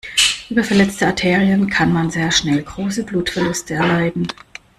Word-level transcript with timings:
Über 0.49 0.63
verletzte 0.63 1.05
Arterien 1.05 1.69
kann 1.69 1.93
man 1.93 2.09
sehr 2.09 2.31
schnell 2.31 2.63
große 2.63 3.03
Blutverluste 3.03 3.75
erleiden. 3.75 4.25